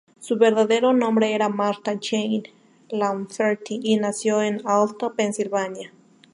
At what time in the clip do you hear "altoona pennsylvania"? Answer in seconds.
4.67-5.93